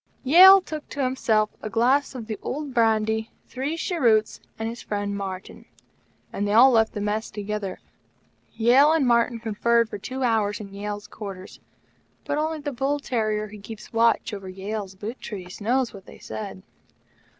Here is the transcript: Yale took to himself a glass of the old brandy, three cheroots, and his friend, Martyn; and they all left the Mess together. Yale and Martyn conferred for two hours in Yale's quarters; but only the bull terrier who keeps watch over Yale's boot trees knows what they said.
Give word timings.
Yale 0.23 0.61
took 0.61 0.89
to 0.89 1.03
himself 1.03 1.51
a 1.61 1.69
glass 1.69 2.15
of 2.15 2.25
the 2.25 2.39
old 2.41 2.73
brandy, 2.73 3.29
three 3.45 3.77
cheroots, 3.77 4.39
and 4.57 4.67
his 4.67 4.81
friend, 4.81 5.15
Martyn; 5.15 5.65
and 6.33 6.47
they 6.47 6.53
all 6.53 6.71
left 6.71 6.93
the 6.93 6.99
Mess 6.99 7.29
together. 7.29 7.77
Yale 8.53 8.93
and 8.93 9.05
Martyn 9.05 9.39
conferred 9.39 9.87
for 9.87 9.99
two 9.99 10.23
hours 10.23 10.59
in 10.59 10.73
Yale's 10.73 11.05
quarters; 11.05 11.59
but 12.25 12.39
only 12.39 12.57
the 12.59 12.71
bull 12.73 12.99
terrier 12.99 13.49
who 13.49 13.59
keeps 13.61 13.93
watch 13.93 14.33
over 14.33 14.49
Yale's 14.49 14.95
boot 14.95 15.21
trees 15.21 15.61
knows 15.61 15.93
what 15.93 16.07
they 16.07 16.17
said. 16.17 16.63